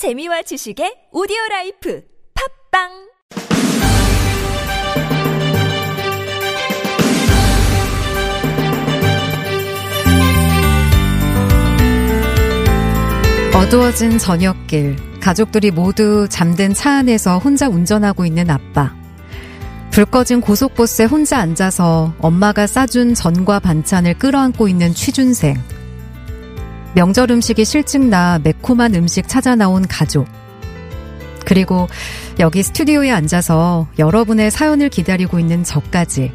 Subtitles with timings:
[0.00, 2.02] 재미와 지식의 오디오 라이프
[2.72, 2.88] 팟빵
[13.54, 18.94] 어두워진 저녁길, 가족들이 모두 잠든 차 안에서 혼자 운전하고 있는 아빠.
[19.90, 25.79] 불 꺼진 고속버스에 혼자 앉아서 엄마가 싸준 전과 반찬을 끌어안고 있는 취준생.
[26.94, 30.26] 명절 음식이 실증나 매콤한 음식 찾아 나온 가족.
[31.44, 31.88] 그리고
[32.38, 36.32] 여기 스튜디오에 앉아서 여러분의 사연을 기다리고 있는 저까지.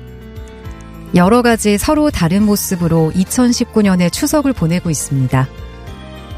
[1.14, 5.48] 여러 가지 서로 다른 모습으로 2019년의 추석을 보내고 있습니다.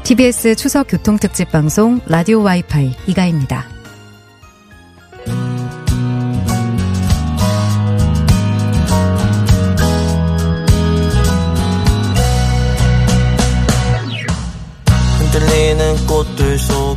[0.04, 3.77] TBS 추석 교통특집 방송 라디오 와이파이 이가입니다.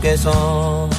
[0.02, 0.90] 속에서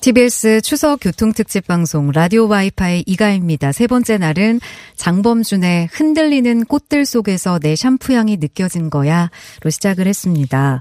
[0.00, 3.72] TBS 추석 교통특집 방송 라디오 와이파이 이가입니다.
[3.72, 4.60] 세 번째 날은
[4.96, 9.28] 장범준의 흔들리는 꽃들 속에서 내 샴푸 향이 느껴진 거야로
[9.68, 10.80] 시작을 했습니다.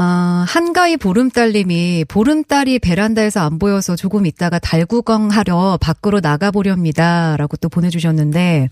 [0.00, 7.36] 아, 한가위 보름달님이 보름달이 베란다에서 안 보여서 조금 있다가 달구경하려 밖으로 나가보렵니다.
[7.36, 8.68] 라고 또 보내주셨는데,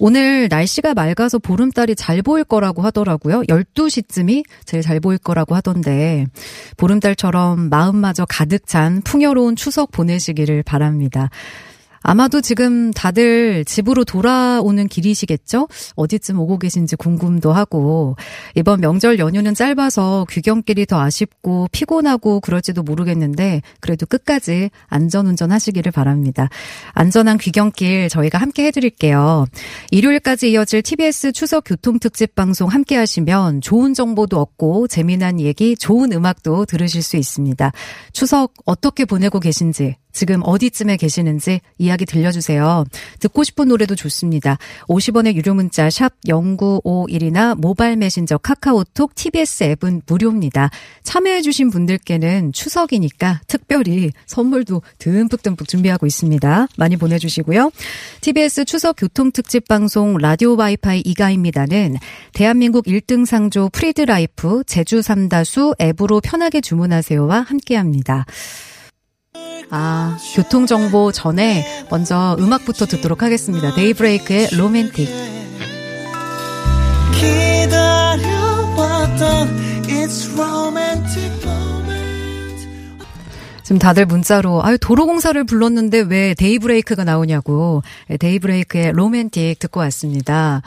[0.00, 3.42] 오늘 날씨가 맑아서 보름달이 잘 보일 거라고 하더라고요.
[3.42, 6.26] 12시쯤이 제일 잘 보일 거라고 하던데,
[6.76, 11.30] 보름달처럼 마음마저 가득 찬 풍요로운 추석 보내시기를 바랍니다.
[12.06, 15.68] 아마도 지금 다들 집으로 돌아오는 길이시겠죠?
[15.96, 18.16] 어디쯤 오고 계신지 궁금도 하고,
[18.54, 26.50] 이번 명절 연휴는 짧아서 귀경길이 더 아쉽고 피곤하고 그럴지도 모르겠는데, 그래도 끝까지 안전운전 하시기를 바랍니다.
[26.92, 29.46] 안전한 귀경길 저희가 함께 해드릴게요.
[29.90, 36.66] 일요일까지 이어질 TBS 추석 교통특집 방송 함께 하시면 좋은 정보도 얻고 재미난 얘기, 좋은 음악도
[36.66, 37.72] 들으실 수 있습니다.
[38.12, 42.84] 추석 어떻게 보내고 계신지, 지금 어디쯤에 계시는지 이야기 들려주세요.
[43.20, 44.56] 듣고 싶은 노래도 좋습니다.
[44.88, 50.70] 50원의 유료 문자 샵 0951이나 모바일 메신저 카카오톡 TBS 앱은 무료입니다.
[51.02, 56.68] 참여해주신 분들께는 추석이니까 특별히 선물도 듬뿍듬뿍 준비하고 있습니다.
[56.78, 57.70] 많이 보내주시고요.
[58.20, 61.96] TBS 추석 교통특집 방송 라디오 와이파이 이가희입니다는
[62.32, 68.26] 대한민국 1등 상조 프리드 라이프 제주 삼다수 앱으로 편하게 주문하세요와 함께합니다.
[69.70, 73.74] 아, 교통정보 전에 먼저 음악부터 듣도록 하겠습니다.
[73.74, 75.08] 데이브레이크의 로맨틱.
[77.14, 78.84] 기다려왔던
[79.86, 81.13] It's romantic
[83.64, 90.62] 지금 다들 문자로 아유 도로공사를 불렀는데 왜 데이브레이크가 나오냐고 네, 데이브레이크의 로맨틱 듣고 왔습니다.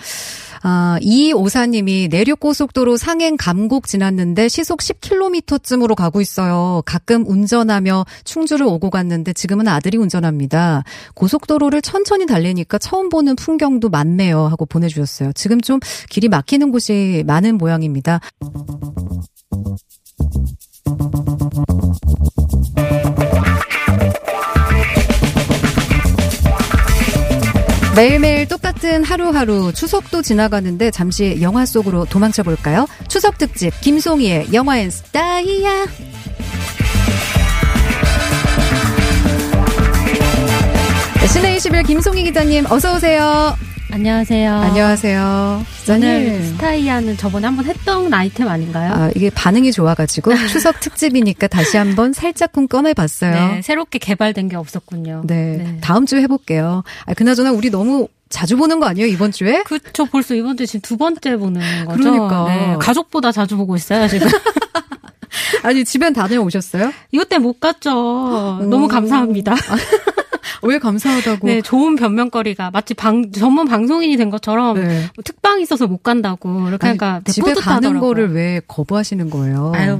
[0.63, 6.81] 아, 이 오사님이 내륙고속도로 상행 감곡 지났는데 시속 10km쯤으로 가고 있어요.
[6.85, 10.84] 가끔 운전하며 충주를 오고 갔는데 지금은 아들이 운전합니다.
[11.14, 14.47] 고속도로를 천천히 달리니까 처음 보는 풍경도 많네요.
[14.47, 15.34] 하고 보내주셨어요.
[15.34, 15.79] 지금 좀
[16.09, 18.19] 길이 막히는 곳이 많은 모양입니다.
[27.97, 32.85] 매일매일 똑같은 하루하루 추석도 지나가는데 잠시 영화 속으로 도망쳐 볼까요?
[33.08, 35.85] 추석 특집 김송희의 영화엔 스타이야.
[41.19, 43.56] 네, 신의 21 김송희 기자님 어서 오세요.
[43.97, 44.53] 안녕하세요.
[44.53, 45.66] 안녕하세요.
[45.90, 46.44] 오늘 기자님.
[46.44, 48.94] 스타이아는 저번에 한번 했던 아이템 아닌가요?
[48.94, 53.31] 아, 이게 반응이 좋아가지고 추석 특집이니까 다시 한번 살짝쿵 꺼내봤어요.
[53.31, 55.24] 네, 새롭게 개발된 게 없었군요.
[55.25, 55.80] 네.
[55.81, 56.84] 다음 주에 해볼게요.
[57.08, 59.63] 아, 그나저나 우리 너무 자주 보는 거 아니에요, 이번 주에?
[59.63, 61.97] 그쵸, 벌써 이번 주 지금 두 번째 보는 거죠.
[61.97, 62.46] 그러니까.
[62.50, 64.28] 네, 가족보다 자주 보고 있어요, 지금.
[65.64, 66.94] 아니, 집엔 다녀오셨어요?
[67.14, 68.59] 이것 때문에 못 갔죠.
[68.62, 69.56] 너무 감사합니다.
[70.63, 71.47] 왜 감사하다고?
[71.47, 75.06] 네, 좋은 변명거리가 마치 방, 전문 방송인이 된 것처럼 네.
[75.16, 76.68] 뭐 특방이 있어서 못 간다고.
[76.68, 78.01] 이렇게 아니, 하니까 되게 집에 가는 뿌듯하더라고요.
[78.01, 79.72] 거를 왜 거부하시는 거예요?
[79.75, 79.97] 아유,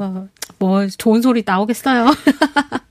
[0.60, 2.08] 뭐 좋은 소리 나오겠어요.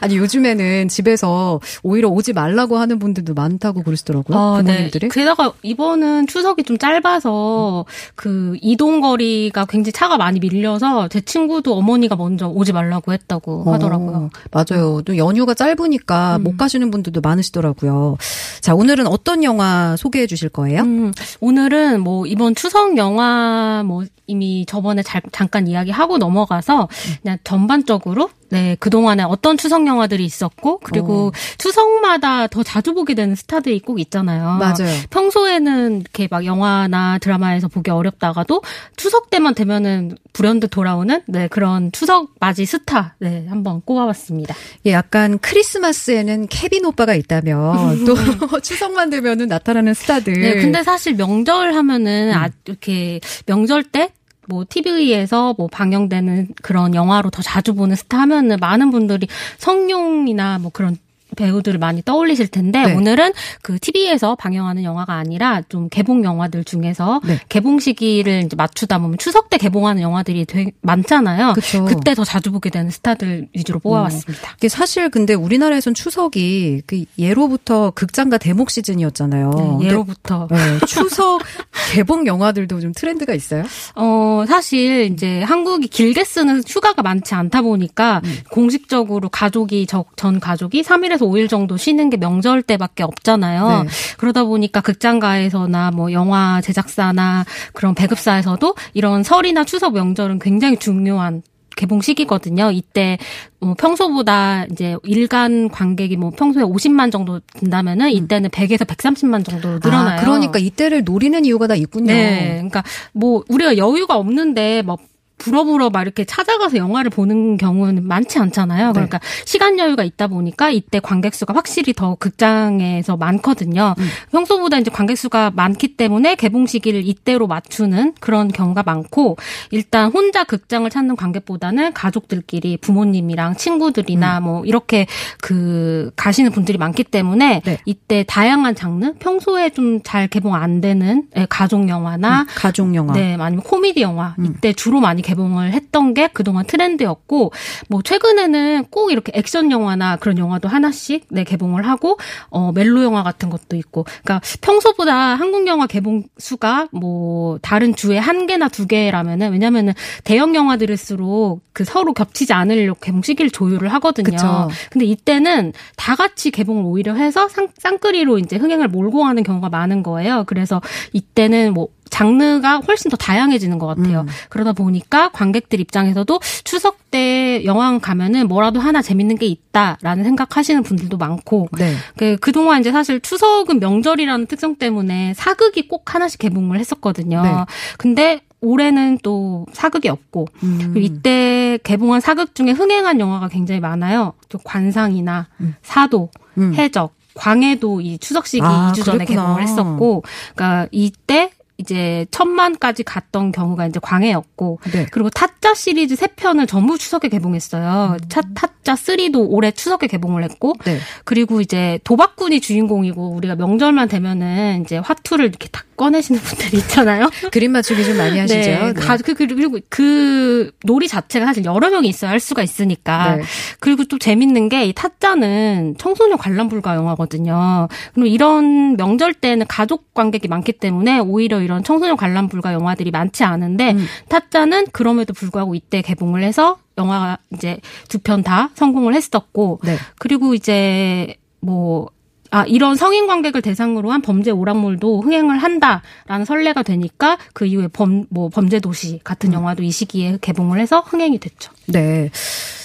[0.00, 4.36] 아니 요즘에는 집에서 오히려 오지 말라고 하는 분들도 많다고 그러시더라고요.
[4.36, 5.08] 어, 부모님들이.
[5.08, 5.14] 네.
[5.14, 12.16] 게다가 이번은 추석이 좀 짧아서 그 이동 거리가 굉장히 차가 많이 밀려서 제 친구도 어머니가
[12.16, 14.16] 먼저 오지 말라고 했다고 하더라고요.
[14.16, 15.02] 어, 맞아요.
[15.02, 16.42] 또 연휴가 짧으니까 음.
[16.44, 18.16] 못 가시는 분들도 많으시더라고요.
[18.60, 20.82] 자, 오늘은 어떤 영화 소개해 주실 거예요?
[20.82, 26.88] 음, 오늘은 뭐 이번 추석 영화 뭐 이미 저번에 잘- 잠깐 이야기하고 넘어가서
[27.22, 31.32] 그냥 전반적으로 네, 그동안에 어떤 추석 영화들이 있었고, 그리고 어.
[31.58, 34.58] 추석마다 더 자주 보게 되는 스타들이 꼭 있잖아요.
[34.58, 34.94] 맞아요.
[35.10, 38.62] 평소에는 이렇게 막 영화나 드라마에서 보기 어렵다가도
[38.96, 44.54] 추석 때만 되면은 불현듯 돌아오는 네, 그런 추석 맞이 스타, 네, 한번 꼽아봤습니다.
[44.86, 48.14] 예, 약간 크리스마스에는 케빈 오빠가 있다면 또
[48.62, 50.34] 추석만 되면은 나타나는 스타들.
[50.34, 54.12] 네, 근데 사실 명절 하면은 아, 이렇게 명절 때
[54.50, 60.72] 뭐 TV에서 뭐 방영되는 그런 영화로 더 자주 보는 스타 하면은 많은 분들이 성룡이나 뭐
[60.72, 60.96] 그런
[61.36, 62.94] 배우들을 많이 떠올리실 텐데 네.
[62.94, 63.32] 오늘은
[63.62, 67.38] 그 TV에서 방영하는 영화가 아니라 좀 개봉 영화들 중에서 네.
[67.48, 71.52] 개봉 시기를 이제 맞추다 보면 추석 때 개봉하는 영화들이 되게 많잖아요.
[71.54, 71.84] 그쵸.
[71.84, 74.54] 그때 더 자주 보게 되는 스타들 위주로 뽑아왔습니다.
[74.58, 79.50] 이게 사실 근데 우리나라에선 추석이 그 예로부터 극장가 대목 시즌이었잖아요.
[79.50, 80.56] 네, 근데 예로부터 네,
[80.86, 81.40] 추석
[81.92, 83.64] 개봉 영화들도 좀 트렌드가 있어요?
[83.96, 88.38] 어, 사실 이제 한국이 길게 쓰는 휴가가 많지 않다 보니까 음.
[88.50, 93.84] 공식적으로 가족이 저- 전 가족이 3일에서 5일 정도 쉬는 게 명절 때밖에 없잖아요.
[93.84, 93.88] 네.
[94.18, 101.42] 그러다 보니까 극장가에서나 뭐 영화 제작사나 그런 배급사에서도 이런 설이나 추석 명절은 굉장히 중요한
[101.76, 102.70] 개봉 시기거든요.
[102.72, 103.16] 이때
[103.58, 110.18] 뭐 평소보다 이제 일간 관객이 뭐 평소에 50만 정도 된다면은 이때는 100에서 130만 정도 늘어나요.
[110.18, 112.12] 아, 그러니까 이때를 노리는 이유가 다 있군요.
[112.12, 112.54] 네.
[112.54, 112.82] 그러니까
[113.12, 114.98] 뭐 우리가 여유가 없는데 막
[115.40, 118.88] 불어불어 막 이렇게 찾아가서 영화를 보는 경우는 많지 않잖아요.
[118.88, 118.92] 네.
[118.92, 123.94] 그러니까 시간 여유가 있다 보니까 이때 관객 수가 확실히 더 극장에서 많거든요.
[123.98, 124.08] 음.
[124.30, 129.36] 평소보다 이제 관객 수가 많기 때문에 개봉 시기를 이때로 맞추는 그런 경우가 많고
[129.70, 135.06] 일단 혼자 극장을 찾는 관객보다는 가족들끼리 부모님이랑 친구들이나 뭐 이렇게
[135.40, 137.78] 그 가시는 분들이 많기 때문에 네.
[137.84, 143.12] 이때 다양한 장르 평소에 좀 잘 개봉 안 되는 예, 가족 영화나 가족 영화.
[143.14, 144.46] 네, 아니면 코미디 영화 음.
[144.46, 147.52] 이때 주로 많이 개봉을 했던 게 그동안 트렌드였고
[147.88, 152.18] 뭐 최근에는 꼭 이렇게 액션 영화나 그런 영화도 하나씩 네 개봉을 하고
[152.48, 158.18] 어 멜로 영화 같은 것도 있고 그러니까 평소보다 한국 영화 개봉 수가 뭐 다른 주에
[158.18, 159.92] 한 개나 두 개라면은 왜냐면은
[160.24, 164.30] 대형 영화들일수록 그 서로 겹치지 않으려고 개봉 시기를 조율을 하거든요.
[164.30, 164.68] 그쵸.
[164.90, 170.02] 근데 이때는 다 같이 개봉을 오히려 해서 상, 쌍끌이로 이제 흥행을 몰고 가는 경우가 많은
[170.02, 170.44] 거예요.
[170.46, 170.80] 그래서
[171.12, 174.20] 이때는 뭐 장르가 훨씬 더 다양해지는 것 같아요.
[174.20, 174.26] 음.
[174.48, 181.16] 그러다 보니까 관객들 입장에서도 추석 때 영화관 가면은 뭐라도 하나 재밌는 게 있다라는 생각하시는 분들도
[181.16, 181.94] 많고 네.
[182.16, 187.42] 그 그동안 이제 사실 추석은 명절이라는 특성 때문에 사극이 꼭 하나씩 개봉을 했었거든요.
[187.42, 187.52] 네.
[187.96, 190.94] 근데 올해는 또 사극이 없고 음.
[190.96, 194.34] 이때 개봉한 사극 중에 흥행한 영화가 굉장히 많아요.
[194.48, 195.48] 또 관상이나
[195.82, 196.74] 사도, 음.
[196.74, 199.42] 해적, 광해도 이 추석 시기 아, 2주 전에 그랬구나.
[199.42, 200.24] 개봉을 했었고,
[200.54, 205.06] 그러니까 이때 이제 천만까지 갔던 경우가 이제 광해였고, 네.
[205.10, 208.18] 그리고 타짜 시리즈 세 편을 전부 추석에 개봉했어요.
[208.28, 210.98] 차, 타짜 3도 올해 추석에 개봉을 했고, 네.
[211.24, 217.28] 그리고 이제 도박꾼이 주인공이고 우리가 명절만 되면은 이제 화투를 이렇게 다 꺼내시는 분들이 있잖아요.
[217.52, 218.58] 그림 맞추기 좀 많이 하시죠?
[218.58, 218.92] 네.
[218.94, 223.36] 가- 그, 그- 그리고 그 놀이 자체가 사실 여러 명이 있어야 할 수가 있으니까.
[223.36, 223.42] 네.
[223.80, 227.88] 그리고 또 재밌는 게 이 타짜는 청소년 관람 불가 영화거든요.
[228.14, 233.44] 그럼 이런 명절 때는 가족 관객이 많기 때문에 오히려 이런 청소년 관람 불가 영화들이 많지
[233.44, 234.06] 않은데 음.
[234.30, 239.96] 타짜는 그럼에도 불구하고 이때 개봉을 해서 영화가 이제 두 편 다 성공을 했었고 네.
[240.18, 242.08] 그리고 이제 뭐
[242.50, 248.24] 아, 이런 성인 관객을 대상으로 한 범죄 오락물도 흥행을 한다라는 설레가 되니까 그 이후에 범,
[248.28, 251.72] 뭐 범죄 도시 같은 영화도 이 시기에 개봉을 해서 흥행이 됐죠.
[251.86, 252.30] 네.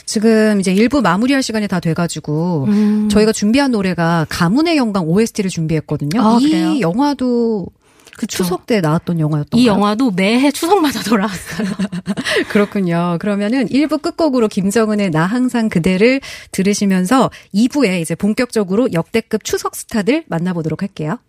[0.06, 3.10] 지금 이제 일부 마무리할 시간이 다 돼가지고 음.
[3.10, 6.22] 저희가 준비한 노래가 가문의 영광 OST를 준비했거든요.
[6.22, 6.80] 아, 이 그래요?
[6.80, 7.66] 영화도
[8.18, 11.68] 그 추석 때 나왔던 영화였던 이 영화도 매해 추석마다 돌아왔어요.
[12.50, 13.18] 그렇군요.
[13.20, 20.82] 그러면은 1부 끝곡으로 김정은의 나 항상 그대를 들으시면서 2부에 이제 본격적으로 역대급 추석 스타들 만나보도록
[20.82, 21.20] 할게요.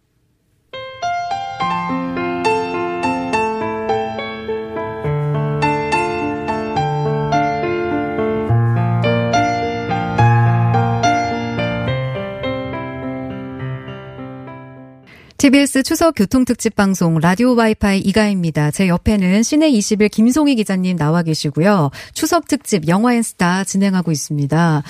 [15.38, 18.70] TBS 추석 교통특집 방송 라디오 와이파이 이가입니다.
[18.70, 21.90] 제 옆에는 시내 21 김송희 기자님 나와 계시고요.
[22.14, 24.82] 추석 특집 영화앤 스타 진행하고 있습니다.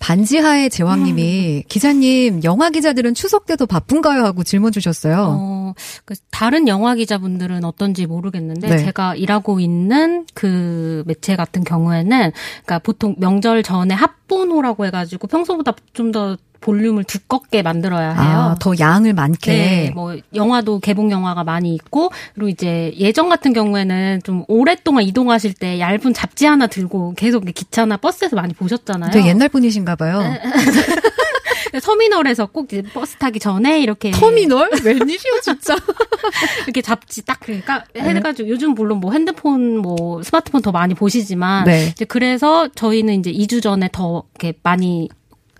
[0.00, 5.38] 반지하의 제왕님이 기자님 영화 기자들은 추석 때도 바쁜가요 하고 질문 주셨어요.
[5.40, 8.78] 어, 그 다른 영화 기자분들은 어떤지 모르겠는데 네.
[8.78, 16.36] 제가 일하고 있는 그 매체 같은 경우에는 그러니까 보통 명절 전에 합본호라고 해가지고 평소보다 좀더
[16.64, 18.38] 볼륨을 두껍게 만들어야 해요.
[18.38, 19.52] 아, 더 양을 많게.
[19.52, 25.54] 네, 뭐 영화도 개봉 영화가 많이 있고 그리고 이제 예전 같은 경우에는 좀 오랫동안 이동하실
[25.54, 29.10] 때 얇은 잡지 하나 들고 계속 기차나 버스에서 많이 보셨잖아요.
[29.10, 30.22] 되게 옛날 분이신가 봐요.
[31.82, 34.70] 터미널에서 꼭 이제 버스 타기 전에 이렇게 터미널?
[34.84, 35.76] 웬일이야, 진짜.
[36.64, 41.88] 이렇게 잡지 딱 그러니까 해가지고 요즘 물론 뭐 핸드폰 뭐 스마트폰 더 많이 보시지만 네.
[41.88, 45.08] 이제 그래서 저희는 이제 2주 전에 더 이렇게 많이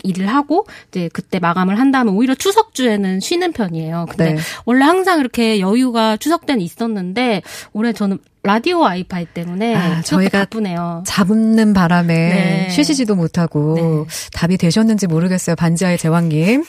[0.02, 4.06] 일을 하고 이제 그때 마감을 한 다음에 오히려 추석 주에는 쉬는 편이에요.
[4.10, 4.40] 근데 네.
[4.64, 11.02] 원래 항상 이렇게 여유가 추석 때는 있었는데 올해 저는 라디오 와이파이 때문에 아, 저희가 바쁘네요.
[11.06, 12.68] 잡는 바람에 네.
[12.70, 15.56] 쉬시지도 못하고 답이 되셨는지 모르겠어요.
[15.56, 16.62] 반지하의 제왕님.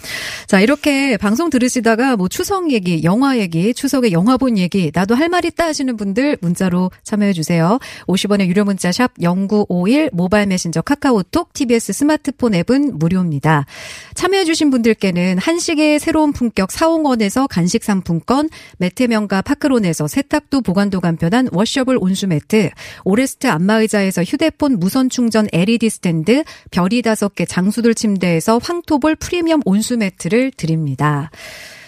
[0.48, 5.26] 자, 이렇게 방송 들으시다가 뭐 추석 얘기, 영화 얘기, 추석에 영화 본 얘기, 나도 할
[5.26, 7.78] 말 있다 하시는 분들 문자로 참여해 주세요.
[8.08, 13.66] 50원의 유료 문자 샵 0951 모바일 메신저 카카오톡 TBS 스마트폰 앱은 무료입니다.
[14.14, 21.98] 참여해 주신 분들께는 한식의 새로운 품격 사홍원에서 간식 상품권, 매트명가 파크론에서 세탁도 보관도 간편한 washable
[22.00, 22.70] 온수 매트,
[23.04, 30.52] 오레스트 안마의자에서 휴대폰 무선 충전 LED 스탠드, 별이 다섯 개 장수돌침대에서 황토볼 프리미엄 온수 매트를
[30.52, 31.32] 드립니다.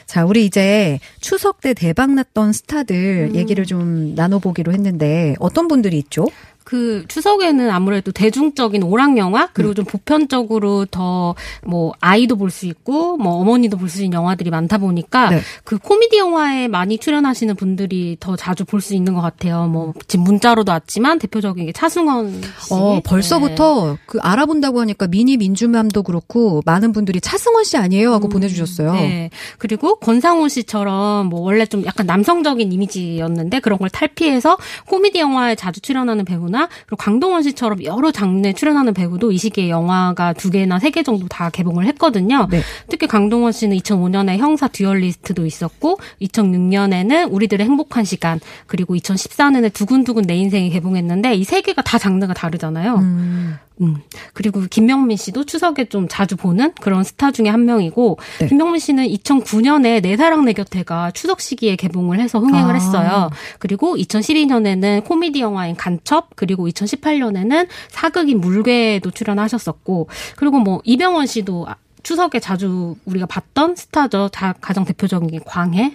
[0.08, 6.28] 자, 우리 이제 추석 때 대박 났던 스타들 얘기를 좀 나눠보기로 했는데 어떤 분들이 있죠?
[6.68, 9.48] 그 추석에는 아무래도 대중적인 오락 영화 음.
[9.54, 11.34] 그리고 좀 보편적으로 더
[11.66, 15.40] 뭐 아이도 볼 수 있고 뭐 어머니도 볼 수 있는 영화들이 많다 보니까 네.
[15.64, 19.68] 그 코미디 영화에 많이 출연하시는 분들이 더 자주 볼 수 있는 것 같아요.
[19.68, 22.74] 뭐 지금 문자로도 왔지만 대표적인 게 차승원 씨.
[22.74, 23.02] 어, 네.
[23.06, 28.94] 벌써부터 그 알아본다고 하니까 미니 민주맘도 그렇고 많은 분들이 차승원 씨 아니에요 하고 보내주셨어요.
[28.94, 29.30] 네.
[29.58, 34.58] 그리고 권상우 씨처럼 뭐 원래 좀 약간 남성적인 이미지였는데 그런 걸 탈피해서
[34.88, 36.26] 코미디 영화에 자주 출연하는
[36.58, 41.04] 배우나 그리고 강동원 씨처럼 여러 장르에 출연하는 배우도 이 시기에 영화가 두 개나 세 개
[41.04, 42.48] 정도 다 개봉을 했거든요.
[42.50, 42.62] 네.
[42.90, 50.36] 특히 강동원 씨는 2005년에 형사 듀얼리스트도 있었고 2006년에는 우리들의 행복한 시간 그리고 2014년에 두근두근 내
[50.38, 52.96] 인생이 개봉했는데 이 세 개가 다 장르가 다르잖아요.
[52.96, 53.58] 음.
[53.82, 53.98] 음.
[54.34, 58.48] 그리고 김명민 씨도 추석에 좀 자주 보는 그런 스타 중에 한 명이고 네.
[58.48, 62.74] 김명민 씨는 2009년에 내 사랑 내 곁에가 추석 시기에 개봉을 해서 흥행을 아.
[62.74, 63.30] 했어요.
[63.60, 71.76] 그리고 2012년에는 코미디 영화인 간첩 그리고 2018년에는 사극인 물개에도 출연하셨었고 그리고 뭐 이병헌 씨도 아-
[72.04, 74.30] 추석에 자주 우리가 봤던 스타죠.
[74.32, 75.94] 다 가장 대표적인 게 광해.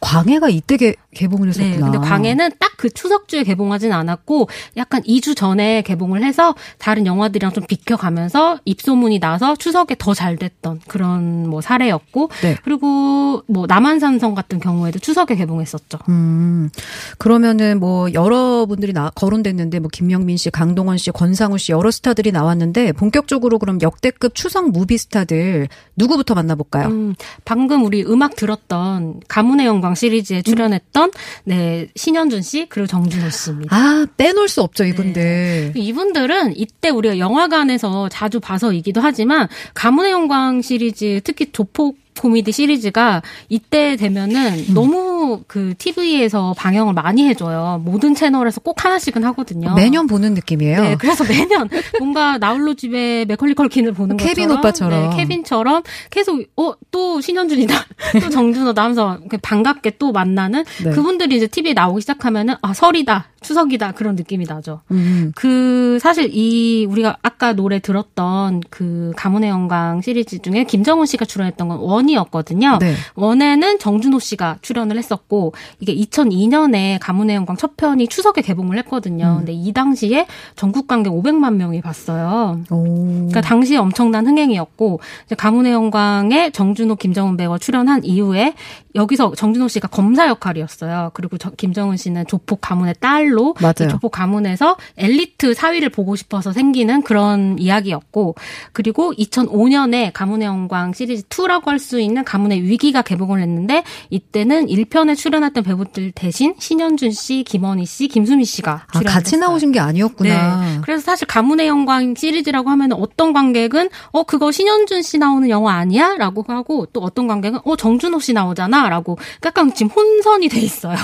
[0.00, 1.74] 광해가 이때 개, 개봉을 했었구나.
[1.74, 7.52] 네, 근데 광해는 딱 그 추석주에 개봉하진 않았고 약간 2주 전에 개봉을 해서 다른 영화들이랑
[7.52, 12.56] 좀 비켜가면서 입소문이 나서 추석에 더 잘 됐던 그런 뭐 사례였고 네.
[12.64, 15.98] 그리고 뭐 남한산성 같은 경우에도 추석에 개봉했었죠.
[16.08, 16.68] 음,
[17.16, 22.92] 그러면은 뭐 여러분들이 나, 거론됐는데 뭐 김명민 씨, 강동원 씨, 권상우 씨 여러 스타들이 나왔는데
[22.92, 26.88] 본격적으로 그럼 역대급 추석 무비 스타들 누구부터 만나 볼까요?
[26.88, 27.14] 음,
[27.44, 31.10] 방금 우리 음악 들었던 가문의 영광 시리즈에 출연했던
[31.44, 33.76] 네 신현준 씨 그리고 정준호 씨입니다.
[33.76, 35.72] 아, 빼놓을 수 없죠, 이분들.
[35.74, 43.96] 이분들은 이때 우리가 영화관에서 자주 봐서이기도 하지만 가문의 영광 시리즈 특히 조폭 코미디 시리즈가 이때
[43.96, 47.80] 되면은 너무 그 TV에서 방영을 많이 해줘요.
[47.82, 49.74] 모든 채널에서 꼭 하나씩은 하거든요.
[49.74, 50.82] 매년 보는 느낌이에요.
[50.82, 55.10] 네, 그래서 매년 뭔가 나홀로 집에 맥컬리 컬킨을 보는 케빈 것처럼 오빠처럼.
[55.10, 57.74] 네, 케빈처럼 계속 어 또 신현준이다
[58.20, 60.90] 또 정준호다 하면서 반갑게 또 만나는 네.
[60.90, 64.80] 그분들이 이제 TV에 나오기 시작하면은 아 설이다 추석이다 그런 느낌이 나죠.
[64.90, 71.24] 음, 그 사실 이 우리가 아까 노래 들었던 그 가문의 영광 시리즈 중에 김정은 씨가
[71.24, 72.78] 출연했던 건 원이었거든요.
[72.80, 72.94] 네.
[73.14, 79.36] 원에는 정준호 씨가 출연을 했었고 이게 2002년에 가문의 영광 첫 편이 추석에 개봉을 했거든요.
[79.38, 82.60] 근데 이 당시에 전국 관객 500만 명이 봤어요.
[82.70, 82.82] 오.
[82.84, 85.00] 그러니까 당시에 엄청난 흥행이었고
[85.36, 88.54] 가문의 영광에 정준호, 김정은 배우가 출연한 이후에
[88.94, 91.10] 여기서 정준호 씨가 검사 역할이었어요.
[91.14, 93.74] 그리고 저- 김정은 씨는 조폭 가문의 딸로 맞아요.
[93.82, 98.34] 이 조폭 가문에서 엘리트 사위를 보고 싶어서 생기는 그런 이야기였고
[98.72, 105.16] 그리고 2005년에 가문의 영광 시리즈 2라고 할 수 있는 가문의 위기가 개봉을 했는데 이때는 1편에
[105.16, 109.38] 출연했던 배우들 대신 신현준 씨, 김원희 씨, 김수미 씨가 아, 같이.
[109.38, 110.60] 나오신 게 아니었구나.
[110.60, 110.78] 네.
[110.82, 116.44] 그래서 사실 가문의 영광 시리즈라고 하면 어떤 관객은 어 그거 신현준 씨 나오는 영화 아니야?라고
[116.48, 120.96] 하고 또 어떤 관객은 어 정준호 씨 나오잖아 라고 약간 지금 혼선이 돼 있어요.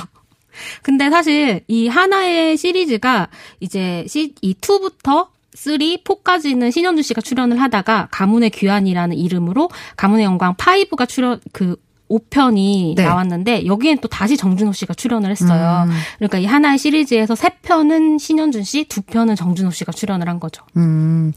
[0.83, 3.29] 근데 사실 이 하나의 시리즈가
[3.61, 10.55] 이제 시, 이 2부터 3, 4까지는 신현준 씨가 출연을 하다가 가문의 귀환이라는 이름으로 가문의 영광
[10.55, 11.77] 5가 출연 그
[12.09, 13.05] 5편이 네.
[13.05, 15.87] 나왔는데 여기엔 또 다시 정준호 씨가 출연을 했어요.
[15.89, 15.93] 음.
[16.19, 20.63] 그러니까 이 하나의 시리즈에서 세 편은 신현준 씨, 두 편은 정준호 씨가 출연을 한 거죠.
[20.77, 21.33] 음.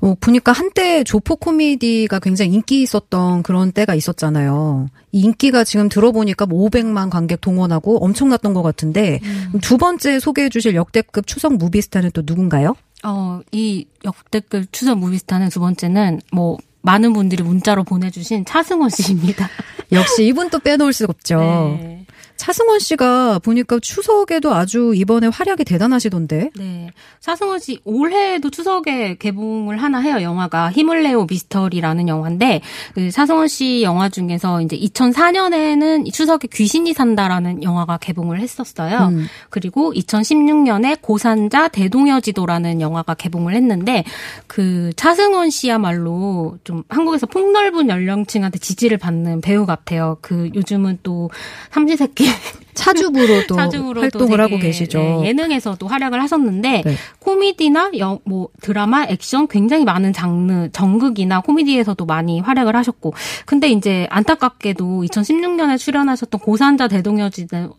[0.00, 4.88] 어, 보니까 한때 조폭 코미디가 굉장히 인기 있었던 그런 때가 있었잖아요.
[5.12, 10.48] 이 인기가 지금 들어보니까 뭐 500만 관객 동원하고 엄청났던 것 같은데 그럼 두 번째 소개해
[10.48, 12.74] 주실 역대급 추석 무비스타는 또 누군가요?
[13.04, 19.48] 어, 이 역대급 추석 무비스타는 두 번째는 뭐 많은 분들이 문자로 보내주신 차승원 씨입니다.
[19.92, 21.38] 역시 이분 또 빼놓을 수가 없죠.
[21.38, 22.05] 네.
[22.36, 26.50] 차승원 씨가 보니까 추석에도 아주 이번에 활약이 대단하시던데.
[26.56, 26.90] 네.
[27.20, 30.22] 차승원 씨 올해도 추석에 개봉을 하나 해요.
[30.22, 32.60] 영화가 힘을 내요 미스터리라는 영화인데
[32.94, 39.08] 그 차승원 씨 영화 중에서 이제 2004년에는 추석에 귀신이 산다라는 영화가 개봉을 했었어요.
[39.08, 39.26] 음.
[39.50, 44.04] 그리고 2016년에 고산자 대동여지도라는 영화가 개봉을 했는데
[44.46, 50.18] 그 차승원 씨야말로 좀 한국에서 폭넓은 연령층한테 지지를 받는 배우 같아요.
[50.20, 51.30] 그 요즘은 또
[51.70, 52.25] 삼시세끼
[52.74, 54.98] 차주부로도 사주로도 활동을 하고 계시죠.
[54.98, 56.96] 네, 예능에서도 활약을 하셨는데 네.
[57.18, 63.14] 코미디나 여, 뭐 드라마, 액션 굉장히 많은 장르, 정극이나 코미디에서도 많이 활약을 하셨고
[63.44, 67.30] 근데 이제 안타깝게도 2016년에 출연하셨던 고산자 대동여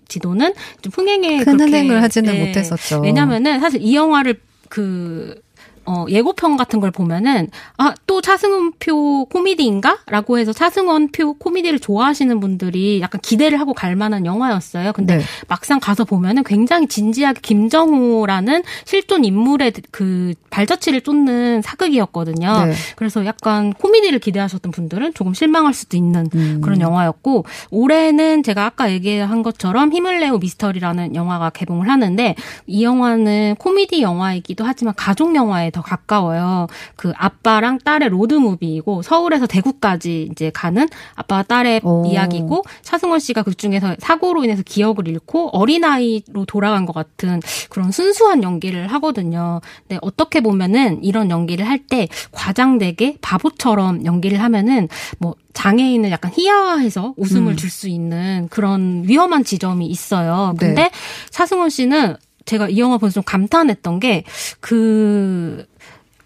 [0.08, 3.01] 지도는 좀 흥행에 큰 흥행을 하지는 네, 못했었죠.
[3.01, 4.39] 왜냐면은 사실 이 영화를
[4.70, 5.39] 그
[5.88, 10.00] 어, 예고편 같은 걸 보면은, 아, 또 차승원표 코미디인가?
[10.08, 14.91] 라고 해서 차승원표 코미디를 좋아하시는 분들이 약간 기대를 하고 갈 만한 영화였어요.
[14.91, 15.24] 근데 네.
[15.48, 22.65] 막상 가서 보면은 굉장히 진지하게 김정호라는 실존 인물의 그 발자취를 쫓는 사극이었거든요.
[22.65, 22.74] 네.
[22.98, 26.60] 그래서 약간 코미디를 기대하셨던 분들은 조금 실망할 수도 있는 음.
[26.62, 32.84] 그런 영화였고 올해는 제가 아까 얘기한 것처럼 힘을 내요 미스터 리라는 영화가 개봉을 하는데 이
[32.84, 36.68] 영화는 코미디 영화이기도 하지만 가족 영화에 더 가까워요.
[36.96, 42.06] 그 아빠랑 딸의 로드 무비이고 서울에서 대구까지 이제 가는 아빠와 딸의 오.
[42.06, 48.42] 이야기고 차승원 씨가 그 중에서 사고로 인해서 기억을 잃고 어린아이로 돌아간 것 같은 그런 순수한
[48.44, 49.62] 연기를 하거든요.
[49.88, 57.14] 근데 어떻게 보면은 이런 연기를 할 때 과장되게 바보처럼 연기를 하면은 뭐 장애인을 약간 희화화해서
[57.16, 60.54] 웃음을 줄수 있는 그런 위험한 지점이 있어요.
[60.60, 60.68] 네.
[60.68, 60.92] 근데
[61.30, 62.16] 차승원 씨는
[62.48, 64.24] 제가 이 영화 보면서 좀 감탄했던 게
[64.60, 65.66] 그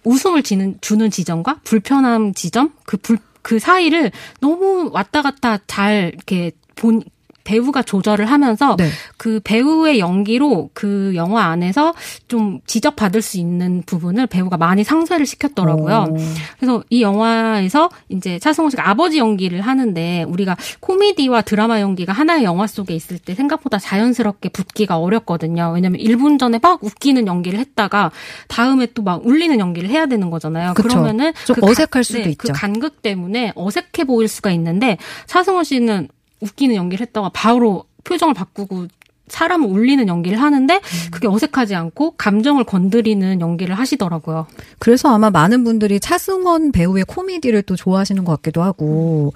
[0.04, 2.74] 웃음을 지는, 주는 지점과 불편함 지점?
[2.86, 7.04] 그 불, 그 사이를 너무 왔다 갔다 잘 이렇게 본
[7.44, 8.90] 배우가 조절을 하면서 네.
[9.18, 11.94] 그 배우의 연기로 그 영화 안에서
[12.28, 16.08] 좀 지적받을 수 있는 부분을 배우가 많이 상쇄를 시켰더라고요.
[16.12, 16.18] 오.
[16.58, 22.66] 그래서 이 영화에서 이제 차승원 씨가 아버지 연기를 하는데 우리가 코미디와 드라마 연기가 하나의 영화
[22.68, 25.72] 속에 있을 때 생각보다 자연스럽게 붙기가 어렵거든요.
[25.74, 28.12] 왜냐면 1분 전에 막 웃기는 연기를 했다가
[28.48, 30.76] 다음에 또 막 울리는 연기를 해야 되는 거잖아요.
[30.76, 30.88] 그쵸.
[30.88, 32.38] 그러면은 좀그 가- 어색할 수도 네, 있죠.
[32.38, 36.08] 그 간극 때문에 어색해 보일 수가 있는데 차승원 씨는
[36.42, 38.88] 웃기는 연기를 했다가 바로 표정을 바꾸고
[39.28, 40.82] 사람을 울리는 연기를 하는데 음.
[41.10, 44.46] 그게 어색하지 않고 감정을 건드리는 연기를 하시더라고요.
[44.78, 49.34] 그래서 아마 많은 분들이 차승원 배우의 코미디를 또 좋아하시는 것 같기도 하고.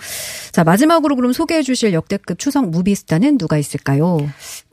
[0.51, 4.17] 자, 마지막으로 그럼 소개해 주실 역대급 추석 무비스타는 누가 있을까요?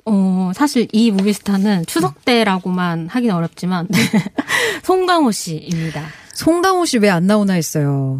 [0.06, 3.86] 어, 사실 이 무비스타는 추석 때라고만 하긴 어렵지만
[4.82, 6.02] 송강호 씨입니다.
[6.34, 8.18] 송강호 씨 왜 안 나오나 했어요.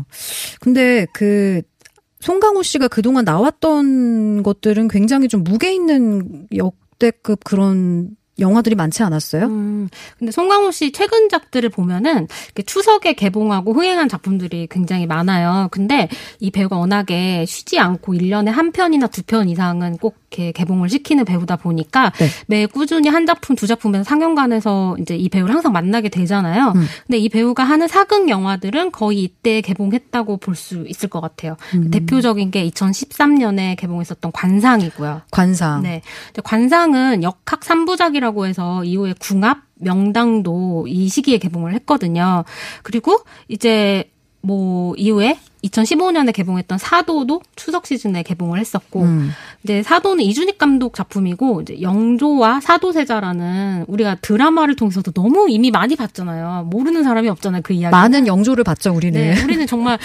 [0.60, 1.62] 근데 그
[2.22, 9.44] 송강호 씨가 그동안 나왔던 것들은 굉장히 좀 무게 있는 역대급 그런 영화들이 많지 않았어요?
[9.46, 12.28] 음, 근데 송강호 씨 최근작들을 보면은
[12.66, 15.68] 추석에 개봉하고 흥행한 작품들이 굉장히 많아요.
[15.70, 16.08] 근데
[16.40, 21.26] 이 배우가 워낙에 쉬지 않고 1년에 한 편이나 두 편 이상은 꼭 이렇게 개봉을 시키는
[21.26, 22.26] 배우다 보니까 네.
[22.46, 26.72] 매 꾸준히 한 작품, 두 작품에서 상영관에서 이제 이 배우를 항상 만나게 되잖아요.
[26.74, 26.86] 음.
[27.06, 31.56] 근데 이 배우가 하는 사극 영화들은 거의 이때 개봉했다고 볼 수 있을 것 같아요.
[31.74, 31.90] 음.
[31.90, 35.22] 대표적인 게 2013년에 개봉했었던 관상이고요.
[35.30, 35.82] 관상.
[35.82, 36.02] 네.
[36.44, 42.44] 관상은 역학 3부작이 라고 해서 이후에 궁합, 명당도 이 시기에 개봉을 했거든요.
[42.84, 44.11] 그리고 이제
[44.42, 49.30] 뭐 이후에 2015년에 개봉했던 사도도 추석 시즌에 개봉을 했었고 음.
[49.62, 56.66] 이제 사도는 이준익 감독 작품이고 이제 영조와 사도세자라는 우리가 드라마를 통해서도 너무 이미 많이 봤잖아요.
[56.68, 57.62] 모르는 사람이 없잖아요.
[57.62, 57.92] 그 이야기.
[57.92, 59.20] 많은 영조를 봤죠, 우리는.
[59.20, 59.98] 네, 우리는 정말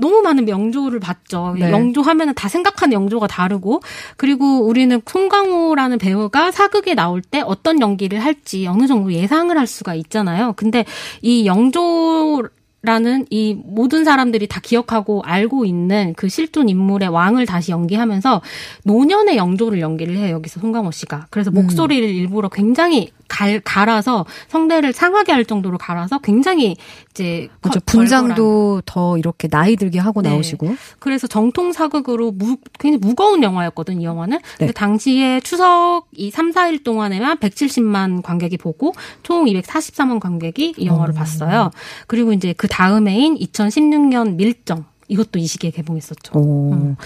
[0.00, 1.56] 너무 많은 영조를 봤죠.
[1.58, 1.72] 네.
[1.72, 3.82] 영조 하면은 다 생각하는 영조가 다르고,
[4.16, 9.94] 그리고 우리는 송강호라는 배우가 사극에 나올 때 어떤 연기를 할지 어느 정도 예상을 할 수가
[9.94, 10.52] 있잖아요.
[10.56, 10.84] 근데
[11.20, 12.48] 이 영조
[12.82, 18.40] 라는 이 모든 사람들이 다 기억하고 알고 있는 그 실존 인물의 왕을 다시 연기하면서
[18.84, 21.26] 노년의 영조를 연기를 해요 여기서 송강호 씨가.
[21.28, 26.76] 그래서 목소리를 일부러 굉장히 갈, 갈아서 성대를 상하게 할 정도로 갈아서 굉장히
[27.12, 27.78] 이제 그렇죠.
[27.80, 30.28] 거- 분장도 더 이렇게 나이 들게 하고 네.
[30.30, 30.74] 나오시고.
[30.98, 34.38] 그래서 정통 사극으로 무, 굉장히 무거운 영화였거든, 이 영화는.
[34.58, 34.72] 근데 네.
[34.72, 41.70] 당시에 추석 이 3, 4일 동안에만 170만 관객이 보고 총 244만 관객이 이 영화를 봤어요.
[42.08, 44.84] 그리고 이제 그 다음해인 2016년 밀정.
[45.08, 46.38] 이것도 이 시기에 개봉했었죠.
[46.38, 46.72] 오.
[46.72, 46.96] 음.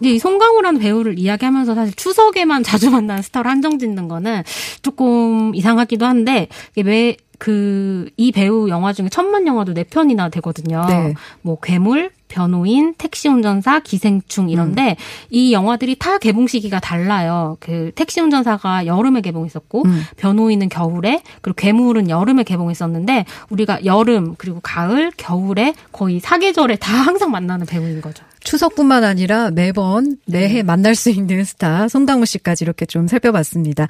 [0.00, 4.42] 이제 이 송강호라는 배우를 이야기하면서 사실 추석에만 자주 만나는 스타를 한정 짓는 거는
[4.82, 10.84] 조금 이상하기도 한데 왜그이 배우 영화 중에 천만 영화도 네 편이나 되거든요.
[10.88, 11.14] 네.
[11.42, 14.98] 뭐 괴물, 변호인, 택시 운전사, 기생충 이런데
[15.30, 17.56] 이 영화들이 다 개봉 시기가 달라요.
[17.60, 20.02] 그 택시 운전사가 여름에 개봉했었고 음.
[20.18, 27.30] 변호인은 겨울에 그리고 괴물은 여름에 개봉했었는데 우리가 여름 그리고 가을, 겨울에 거의 사계절에 다 항상
[27.30, 28.22] 만나는 배우인 거죠.
[28.40, 33.88] 추석뿐만 아니라 매번 매해 만날 수 있는 스타 송강호 씨까지 이렇게 좀 살펴봤습니다.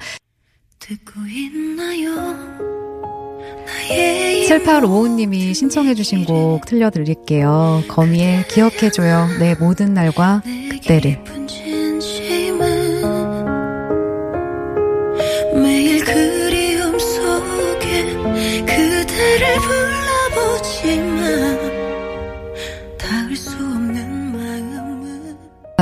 [0.79, 2.76] 듣고 있나요?
[3.67, 7.83] 나의 7855님이 신청해주신 곡 틀려드릴게요.
[7.87, 9.27] 거미의 기억해줘요.
[9.39, 11.19] 내 모든 날과 그때를.
[18.65, 19.55] 그대를
[20.33, 21.46] 불러보지만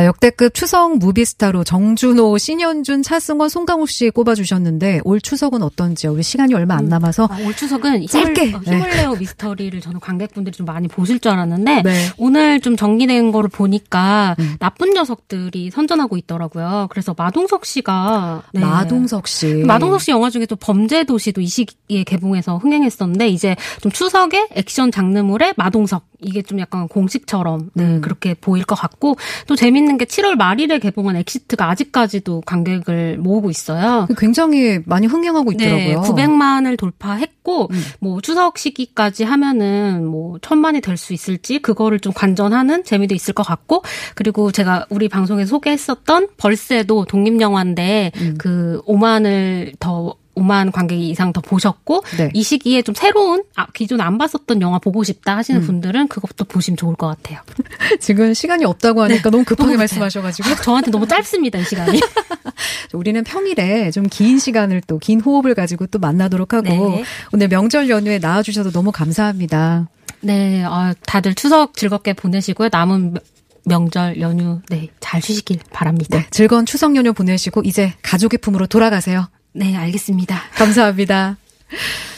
[0.04, 6.12] 역대급 추석 무비스타로 정준호, 신현준, 차승원, 송강호 씨 꼽아주셨는데 올 추석은 어떤지요?
[6.12, 8.48] 우리 시간이 얼마 안 남아서 아, 올 추석은 짧게.
[8.48, 12.08] 힘을, 어, 힘을 내요 미스터 리를 저는 관객분들이 좀 많이 보실 줄 알았는데 네.
[12.18, 14.58] 오늘 좀 정리된 거를 보니까 음.
[14.60, 16.88] 나쁜 녀석들이 선전하고 있더라고요.
[16.90, 18.60] 그래서 마동석 씨가 네.
[18.60, 19.64] 마동석 씨.
[19.66, 24.92] 마동석 씨 영화 중에 또 범죄 도시도 이 시기에 개봉해서 흥행했었는데 이제 좀 추석에 액션
[24.92, 28.02] 장르물의 마동석 이게 좀 약간 공식처럼 네, 음.
[28.02, 29.16] 그렇게 보일 것 같고
[29.48, 34.08] 또 재밌는 게 7월 말일에 개봉한 엑시트가 아직까지도 관객을 모으고 있어요.
[34.18, 35.86] 굉장히 많이 흥행하고 있더라고요.
[35.88, 37.84] 네, 900만을 돌파했고 음.
[38.00, 43.44] 뭐 추석 시기까지 하면은 뭐 천만이 될 수 있을지 그거를 좀 관전하는 재미도 있을 것
[43.44, 43.84] 같고
[44.16, 48.36] 그리고 제가 우리 방송에 소개했었던 벌새도 독립 영화인데 음.
[48.38, 52.30] 그 5만을 더 5만 관객이 이상 더 보셨고 네.
[52.34, 55.66] 이 시기에 좀 새로운 아, 기존 안 봤었던 영화 보고 싶다 하시는 음.
[55.66, 57.40] 분들은 그것도 보시면 좋을 것 같아요.
[58.00, 62.00] 지금 시간이 없다고 하니까 너무 급하게 너무 말씀하셔가지고 아, 저한테 너무 짧습니다 이 시간이.
[62.94, 67.04] 우리는 평일에 좀 긴 시간을 또 긴 호흡을 가지고 또 만나도록 하고 네.
[67.34, 69.90] 오늘 명절 연휴에 나와주셔서 너무 감사합니다.
[70.22, 72.70] 네, 아, 다들 추석 즐겁게 보내시고요.
[72.72, 73.22] 남은 명-
[73.68, 76.18] 명절 연휴 네 잘 쉬시길 바랍니다.
[76.20, 79.28] 네, 즐거운 추석 연휴 보내시고 이제 가족의 품으로 돌아가세요.
[79.56, 80.36] 네, 알겠습니다.
[80.56, 81.38] 감사합니다.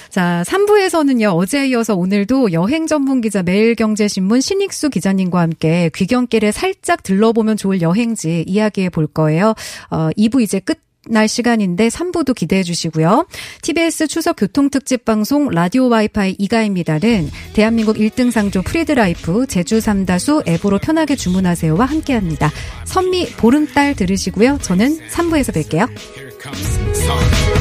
[0.09, 7.55] 자, 3부에서는요, 어제에 이어서 오늘도 여행 전문 기자 매일경제신문 신익수 기자님과 함께 귀경길에 살짝 들러보면
[7.55, 9.53] 좋을 여행지 이야기해 볼 거예요.
[9.91, 10.79] 어, 2부 이제 끝.
[11.09, 13.27] 날 시간인데 3부도 기대해 주시고요.
[13.61, 21.15] TBS 추석 교통특집 방송 라디오 와이파이 이가희입니다는 대한민국 1등 상조 프리드라이프 제주 삼다수 앱으로 편하게
[21.15, 22.51] 주문하세요와 함께합니다.
[22.83, 24.57] 선미 보름달 들으시고요.
[24.61, 26.26] 저는 3부에서 뵐게요.
[26.39, 26.67] comes.
[27.05, 27.56] Sorry.